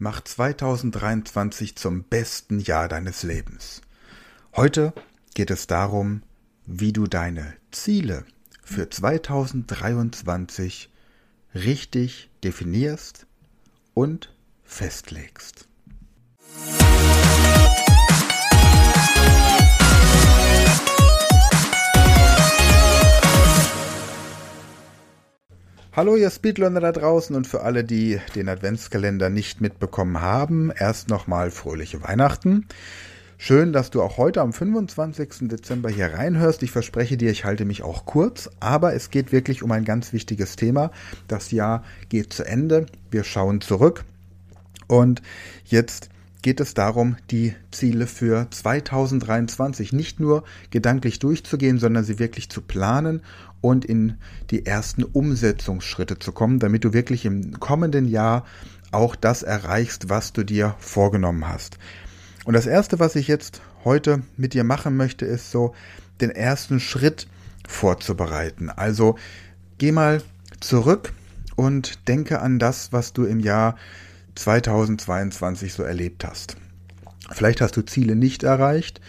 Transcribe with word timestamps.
Mach 0.00 0.20
2023 0.20 1.74
zum 1.74 2.04
besten 2.04 2.60
Jahr 2.60 2.88
deines 2.88 3.24
Lebens. 3.24 3.82
Heute 4.54 4.92
geht 5.34 5.50
es 5.50 5.66
darum, 5.66 6.22
wie 6.66 6.92
du 6.92 7.08
deine 7.08 7.54
Ziele 7.72 8.24
für 8.62 8.88
2023 8.88 10.88
richtig 11.52 12.30
definierst 12.44 13.26
und 13.92 14.32
festlegst. 14.62 15.66
Hallo 25.98 26.14
ihr 26.14 26.30
Speedlearner 26.30 26.78
da 26.78 26.92
draußen 26.92 27.34
und 27.34 27.48
für 27.48 27.62
alle, 27.62 27.82
die 27.82 28.20
den 28.36 28.48
Adventskalender 28.48 29.30
nicht 29.30 29.60
mitbekommen 29.60 30.20
haben, 30.20 30.70
erst 30.70 31.08
nochmal 31.08 31.50
fröhliche 31.50 32.04
Weihnachten. 32.04 32.68
Schön, 33.36 33.72
dass 33.72 33.90
du 33.90 34.00
auch 34.00 34.16
heute 34.16 34.40
am 34.42 34.52
25. 34.52 35.48
Dezember 35.48 35.90
hier 35.90 36.14
reinhörst. 36.14 36.62
Ich 36.62 36.70
verspreche 36.70 37.16
dir, 37.16 37.32
ich 37.32 37.44
halte 37.44 37.64
mich 37.64 37.82
auch 37.82 38.06
kurz, 38.06 38.48
aber 38.60 38.94
es 38.94 39.10
geht 39.10 39.32
wirklich 39.32 39.64
um 39.64 39.72
ein 39.72 39.84
ganz 39.84 40.12
wichtiges 40.12 40.54
Thema. 40.54 40.92
Das 41.26 41.50
Jahr 41.50 41.82
geht 42.08 42.32
zu 42.32 42.44
Ende. 42.44 42.86
Wir 43.10 43.24
schauen 43.24 43.60
zurück 43.60 44.04
und 44.86 45.20
jetzt 45.64 46.10
geht 46.42 46.60
es 46.60 46.74
darum, 46.74 47.16
die 47.30 47.54
Ziele 47.72 48.06
für 48.06 48.46
2023 48.50 49.92
nicht 49.92 50.20
nur 50.20 50.44
gedanklich 50.70 51.18
durchzugehen, 51.18 51.78
sondern 51.78 52.04
sie 52.04 52.18
wirklich 52.18 52.48
zu 52.48 52.60
planen 52.60 53.22
und 53.60 53.84
in 53.84 54.16
die 54.50 54.66
ersten 54.66 55.04
Umsetzungsschritte 55.04 56.18
zu 56.18 56.32
kommen, 56.32 56.58
damit 56.58 56.84
du 56.84 56.92
wirklich 56.92 57.24
im 57.24 57.58
kommenden 57.60 58.08
Jahr 58.08 58.44
auch 58.92 59.16
das 59.16 59.42
erreichst, 59.42 60.08
was 60.08 60.32
du 60.32 60.44
dir 60.44 60.74
vorgenommen 60.78 61.48
hast. 61.48 61.78
Und 62.44 62.54
das 62.54 62.66
Erste, 62.66 62.98
was 62.98 63.16
ich 63.16 63.28
jetzt 63.28 63.60
heute 63.84 64.22
mit 64.36 64.54
dir 64.54 64.64
machen 64.64 64.96
möchte, 64.96 65.26
ist 65.26 65.50
so 65.50 65.74
den 66.20 66.30
ersten 66.30 66.80
Schritt 66.80 67.28
vorzubereiten. 67.66 68.70
Also 68.70 69.16
geh 69.76 69.92
mal 69.92 70.22
zurück 70.60 71.12
und 71.56 72.08
denke 72.08 72.40
an 72.40 72.58
das, 72.58 72.92
was 72.92 73.12
du 73.12 73.24
im 73.24 73.40
Jahr 73.40 73.76
2022 74.36 75.72
so 75.72 75.82
erlebt 75.82 76.24
hast. 76.24 76.56
Vielleicht 77.30 77.60
hast 77.60 77.76
du 77.76 77.82
Ziele 77.82 78.16
nicht 78.16 78.42
erreicht 78.42 79.00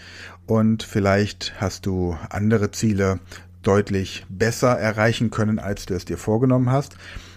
und 0.45 0.83
vielleicht 0.83 1.53
hast 1.61 1.85
du 1.85 2.17
andere 2.29 2.71
Ziele 2.71 3.19
deutlich 3.63 4.25
besser 4.29 4.77
erreichen 4.77 5.31
können, 5.31 5.59
als 5.59 5.85
du 5.85 5.93
es 5.93 6.05
dir 6.05 6.17
vorgenommen 6.17 6.71
hast. 6.71 6.95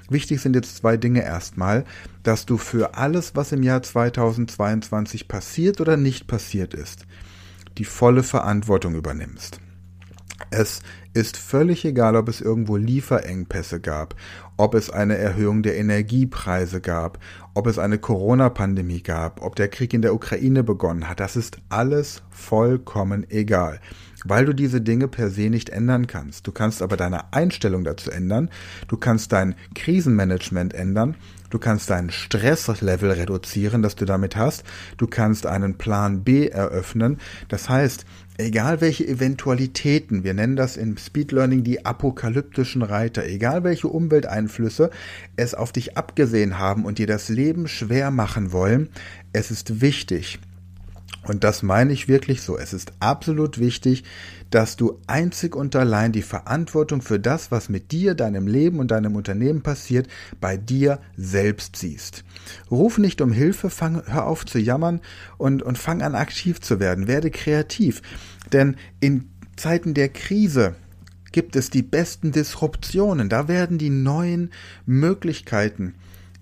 Wichtig 0.08 0.40
sind 0.40 0.54
jetzt 0.54 0.76
zwei 0.76 0.96
Dinge 0.96 1.22
erstmal, 1.22 1.84
dass 2.22 2.46
du 2.46 2.58
für 2.58 2.94
alles, 2.96 3.34
was 3.34 3.52
im 3.52 3.62
Jahr 3.62 3.82
2022 3.82 5.28
passiert 5.28 5.80
oder 5.80 5.96
nicht 5.96 6.26
passiert 6.26 6.74
ist, 6.74 7.06
die 7.78 7.84
volle 7.84 8.22
Verantwortung 8.22 8.94
übernimmst. 8.94 9.60
Es 10.50 10.82
ist 11.14 11.36
völlig 11.36 11.84
egal, 11.84 12.16
ob 12.16 12.28
es 12.28 12.40
irgendwo 12.40 12.76
Lieferengpässe 12.76 13.80
gab, 13.80 14.14
ob 14.56 14.74
es 14.74 14.90
eine 14.90 15.16
Erhöhung 15.16 15.62
der 15.62 15.76
Energiepreise 15.76 16.80
gab, 16.80 17.18
ob 17.54 17.66
es 17.66 17.78
eine 17.78 17.98
Corona-Pandemie 17.98 19.02
gab, 19.02 19.42
ob 19.42 19.56
der 19.56 19.68
Krieg 19.68 19.94
in 19.94 20.02
der 20.02 20.14
Ukraine 20.14 20.64
begonnen 20.64 21.08
hat. 21.08 21.20
Das 21.20 21.36
ist 21.36 21.58
alles 21.68 22.22
vollkommen 22.30 23.26
egal 23.30 23.80
weil 24.24 24.44
du 24.44 24.52
diese 24.52 24.80
Dinge 24.80 25.08
per 25.08 25.30
se 25.30 25.50
nicht 25.50 25.70
ändern 25.70 26.06
kannst. 26.06 26.46
Du 26.46 26.52
kannst 26.52 26.82
aber 26.82 26.96
deine 26.96 27.32
Einstellung 27.32 27.84
dazu 27.84 28.10
ändern, 28.10 28.50
du 28.88 28.96
kannst 28.96 29.32
dein 29.32 29.54
Krisenmanagement 29.74 30.74
ändern, 30.74 31.16
du 31.52 31.58
kannst 31.58 31.90
dein 31.90 32.10
Stresslevel 32.10 33.10
reduzieren, 33.10 33.82
das 33.82 33.94
du 33.94 34.06
damit 34.06 34.36
hast, 34.36 34.64
du 34.96 35.06
kannst 35.06 35.46
einen 35.46 35.76
Plan 35.76 36.24
B 36.24 36.48
eröffnen. 36.48 37.18
Das 37.48 37.68
heißt, 37.68 38.06
egal 38.38 38.80
welche 38.80 39.06
Eventualitäten, 39.06 40.24
wir 40.24 40.32
nennen 40.32 40.56
das 40.56 40.78
im 40.78 40.96
Speed 40.96 41.30
Learning 41.30 41.62
die 41.62 41.84
apokalyptischen 41.84 42.82
Reiter, 42.82 43.26
egal 43.26 43.64
welche 43.64 43.88
Umwelteinflüsse 43.88 44.90
es 45.36 45.54
auf 45.54 45.72
dich 45.72 45.96
abgesehen 45.96 46.58
haben 46.58 46.86
und 46.86 46.98
dir 46.98 47.06
das 47.06 47.28
Leben 47.28 47.68
schwer 47.68 48.10
machen 48.10 48.52
wollen, 48.52 48.88
es 49.34 49.50
ist 49.50 49.82
wichtig, 49.82 50.40
und 51.24 51.44
das 51.44 51.62
meine 51.62 51.92
ich 51.92 52.08
wirklich 52.08 52.42
so. 52.42 52.58
Es 52.58 52.72
ist 52.72 52.92
absolut 52.98 53.58
wichtig, 53.58 54.02
dass 54.50 54.76
du 54.76 54.98
einzig 55.06 55.54
und 55.54 55.74
allein 55.76 56.12
die 56.12 56.22
Verantwortung 56.22 57.00
für 57.00 57.20
das, 57.20 57.50
was 57.50 57.68
mit 57.68 57.92
dir, 57.92 58.14
deinem 58.14 58.46
Leben 58.46 58.80
und 58.80 58.90
deinem 58.90 59.14
Unternehmen 59.14 59.62
passiert, 59.62 60.08
bei 60.40 60.56
dir 60.56 60.98
selbst 61.16 61.76
siehst. 61.76 62.24
Ruf 62.70 62.98
nicht 62.98 63.20
um 63.20 63.32
Hilfe, 63.32 63.70
fang, 63.70 64.02
hör 64.06 64.26
auf 64.26 64.44
zu 64.44 64.58
jammern 64.58 65.00
und, 65.38 65.62
und 65.62 65.78
fang 65.78 66.02
an 66.02 66.14
aktiv 66.14 66.60
zu 66.60 66.80
werden. 66.80 67.06
Werde 67.06 67.30
kreativ. 67.30 68.02
Denn 68.52 68.76
in 69.00 69.30
Zeiten 69.56 69.94
der 69.94 70.08
Krise 70.08 70.74
gibt 71.30 71.56
es 71.56 71.70
die 71.70 71.82
besten 71.82 72.32
Disruptionen. 72.32 73.28
Da 73.28 73.48
werden 73.48 73.78
die 73.78 73.90
neuen 73.90 74.50
Möglichkeiten 74.86 75.94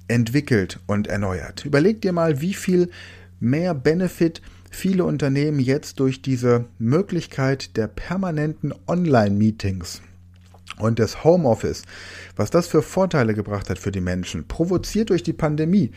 entwickelt 0.08 0.80
und 0.86 1.06
erneuert. 1.06 1.64
Überleg 1.64 2.00
dir 2.00 2.12
mal, 2.12 2.40
wie 2.40 2.54
viel 2.54 2.90
mehr 3.38 3.74
Benefit 3.74 4.42
viele 4.70 5.04
Unternehmen 5.04 5.60
jetzt 5.60 6.00
durch 6.00 6.22
diese 6.22 6.64
Möglichkeit 6.78 7.76
der 7.76 7.88
permanenten 7.88 8.72
Online-Meetings 8.86 10.00
und 10.78 10.98
des 10.98 11.24
Homeoffice, 11.24 11.82
was 12.36 12.50
das 12.50 12.68
für 12.68 12.80
Vorteile 12.80 13.34
gebracht 13.34 13.68
hat 13.68 13.78
für 13.78 13.92
die 13.92 14.00
Menschen, 14.00 14.48
provoziert 14.48 15.10
durch 15.10 15.22
die 15.22 15.34
Pandemie. 15.34 15.90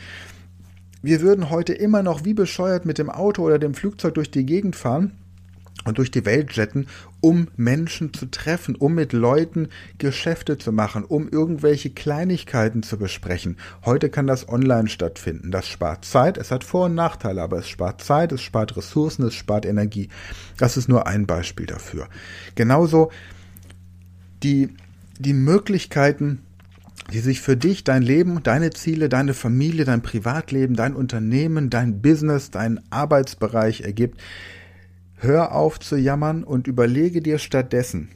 Wir 1.01 1.21
würden 1.21 1.49
heute 1.49 1.73
immer 1.73 2.03
noch 2.03 2.25
wie 2.25 2.33
bescheuert 2.33 2.85
mit 2.85 2.97
dem 2.97 3.09
Auto 3.09 3.43
oder 3.43 3.59
dem 3.59 3.73
Flugzeug 3.73 4.15
durch 4.15 4.31
die 4.31 4.45
Gegend 4.45 4.75
fahren 4.75 5.13
und 5.85 5.97
durch 5.97 6.11
die 6.11 6.25
Welt 6.25 6.53
jetten, 6.53 6.87
um 7.19 7.47
Menschen 7.55 8.13
zu 8.13 8.25
treffen, 8.27 8.75
um 8.75 8.95
mit 8.95 9.13
Leuten 9.13 9.69
Geschäfte 9.97 10.57
zu 10.57 10.71
machen, 10.71 11.03
um 11.03 11.27
irgendwelche 11.27 11.89
Kleinigkeiten 11.89 12.83
zu 12.83 12.97
besprechen. 12.97 13.57
Heute 13.85 14.09
kann 14.09 14.27
das 14.27 14.47
online 14.47 14.87
stattfinden. 14.87 15.51
Das 15.51 15.67
spart 15.67 16.05
Zeit, 16.05 16.37
es 16.37 16.51
hat 16.51 16.63
Vor- 16.63 16.85
und 16.85 16.95
Nachteile, 16.95 17.41
aber 17.41 17.57
es 17.57 17.67
spart 17.67 18.01
Zeit, 18.01 18.31
es 18.31 18.41
spart 18.41 18.77
Ressourcen, 18.77 19.25
es 19.25 19.33
spart 19.33 19.65
Energie. 19.65 20.09
Das 20.57 20.77
ist 20.77 20.87
nur 20.87 21.07
ein 21.07 21.25
Beispiel 21.25 21.65
dafür. 21.65 22.07
Genauso 22.55 23.11
die, 24.43 24.69
die 25.19 25.33
Möglichkeiten, 25.33 26.39
die 27.11 27.19
sich 27.19 27.41
für 27.41 27.57
dich, 27.57 27.83
dein 27.83 28.01
Leben, 28.01 28.43
deine 28.43 28.71
Ziele, 28.71 29.09
deine 29.09 29.33
Familie, 29.33 29.83
dein 29.83 30.01
Privatleben, 30.01 30.75
dein 30.75 30.95
Unternehmen, 30.95 31.69
dein 31.69 32.01
Business, 32.01 32.49
dein 32.51 32.79
Arbeitsbereich 32.91 33.81
ergibt, 33.81 34.21
Hör 35.23 35.53
auf 35.53 35.79
zu 35.79 35.95
jammern 35.95 36.43
und 36.43 36.67
überlege 36.67 37.21
dir 37.21 37.37
stattdessen 37.37 38.09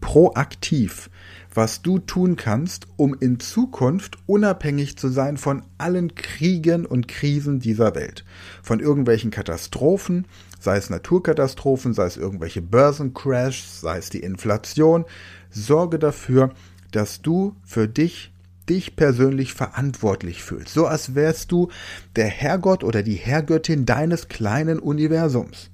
proaktiv, 0.00 1.10
was 1.54 1.80
du 1.80 2.00
tun 2.00 2.34
kannst, 2.34 2.88
um 2.96 3.14
in 3.14 3.38
Zukunft 3.38 4.18
unabhängig 4.26 4.98
zu 4.98 5.08
sein 5.08 5.36
von 5.36 5.62
allen 5.78 6.16
Kriegen 6.16 6.84
und 6.86 7.06
Krisen 7.06 7.60
dieser 7.60 7.94
Welt. 7.94 8.24
Von 8.64 8.80
irgendwelchen 8.80 9.30
Katastrophen, 9.30 10.26
sei 10.58 10.76
es 10.76 10.90
Naturkatastrophen, 10.90 11.94
sei 11.94 12.06
es 12.06 12.16
irgendwelche 12.16 12.60
Börsencrashs, 12.60 13.80
sei 13.80 13.98
es 13.98 14.10
die 14.10 14.24
Inflation. 14.24 15.04
Sorge 15.50 16.00
dafür, 16.00 16.50
dass 16.90 17.22
du 17.22 17.54
für 17.62 17.86
dich 17.86 18.33
dich 18.68 18.96
persönlich 18.96 19.54
verantwortlich 19.54 20.42
fühlst. 20.42 20.74
So 20.74 20.86
als 20.86 21.14
wärst 21.14 21.52
du 21.52 21.70
der 22.16 22.26
Herrgott 22.26 22.84
oder 22.84 23.02
die 23.02 23.16
Herrgöttin 23.16 23.86
deines 23.86 24.28
kleinen 24.28 24.78
Universums. 24.78 25.70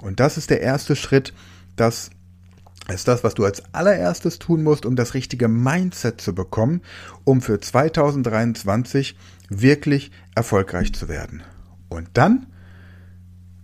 Und 0.00 0.20
das 0.20 0.36
ist 0.36 0.50
der 0.50 0.60
erste 0.60 0.96
Schritt, 0.96 1.32
das 1.76 2.10
ist 2.88 3.08
das, 3.08 3.24
was 3.24 3.34
du 3.34 3.44
als 3.44 3.62
allererstes 3.72 4.38
tun 4.38 4.62
musst, 4.62 4.84
um 4.84 4.96
das 4.96 5.14
richtige 5.14 5.48
Mindset 5.48 6.20
zu 6.20 6.34
bekommen, 6.34 6.82
um 7.24 7.40
für 7.40 7.60
2023 7.60 9.16
wirklich 9.48 10.10
erfolgreich 10.34 10.92
zu 10.92 11.08
werden. 11.08 11.42
Und 11.88 12.08
dann 12.12 12.46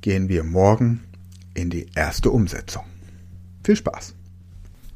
gehen 0.00 0.29
wir 0.29 0.44
morgen 0.44 1.05
in 1.55 1.69
die 1.69 1.87
erste 1.94 2.31
Umsetzung. 2.31 2.85
Viel 3.62 3.76
Spaß! 3.76 4.14